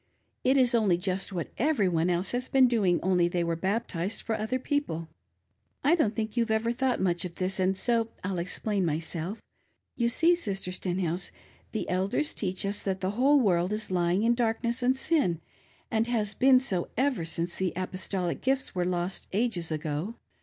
It 0.43 0.57
i^ 0.57 0.73
only 0.73 0.97
just 0.97 1.31
what 1.31 1.51
every 1.59 1.87
one 1.87 2.09
else 2.09 2.31
ha,s 2.31 2.47
been 2.47 2.67
doing, 2.67 2.99
only 3.03 3.27
they 3.27 3.43
were 3.43 3.55
baptized 3.55 4.25
fpr 4.25 4.39
other 4.39 4.57
people. 4.57 5.09
I 5.83 5.93
don't 5.93 6.15
think 6.15 6.35
you've 6.35 6.49
ever 6.49 6.71
thought 6.71 6.99
much 6.99 7.23
of 7.23 7.35
thi^, 7.35 7.45
^nd 7.45 7.75
so 7.75 8.07
I'll 8.23 8.39
explain 8.39 8.83
myself. 8.83 9.43
You 9.95 10.09
see, 10.09 10.31
Sistes 10.33 10.73
Stenhouse, 10.79 11.29
the 11.71 11.87
Elders 11.87 12.33
teach 12.33 12.65
us 12.65 12.81
that 12.81 13.01
the 13.01 13.11
whole 13.11 13.39
world 13.39 13.71
is 13.71 13.91
lying 13.91 14.21
jn 14.21 14.33
^rlcnes^ 14.35 14.81
s^d 14.91 15.07
pin, 15.09 15.39
and 15.91 16.07
has 16.07 16.33
been 16.33 16.59
so, 16.59 16.89
ever 16.97 17.23
since 17.23 17.57
the 17.57 17.71
apostoliq 17.75 18.41
gifts 18.41 18.73
were 18.73 18.85
Ip^t 18.85 19.19
^ges 19.31 19.71
ago. 19.71 20.15